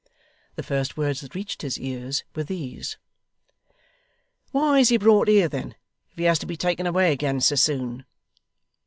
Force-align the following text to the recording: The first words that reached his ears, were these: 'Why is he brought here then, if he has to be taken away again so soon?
The 0.55 0.63
first 0.63 0.97
words 0.97 1.21
that 1.21 1.35
reached 1.35 1.61
his 1.61 1.79
ears, 1.79 2.23
were 2.35 2.43
these: 2.43 2.97
'Why 4.49 4.79
is 4.79 4.89
he 4.89 4.97
brought 4.97 5.27
here 5.27 5.47
then, 5.47 5.75
if 6.11 6.17
he 6.17 6.23
has 6.23 6.39
to 6.39 6.47
be 6.47 6.57
taken 6.57 6.87
away 6.87 7.11
again 7.11 7.39
so 7.39 7.53
soon? 7.53 8.05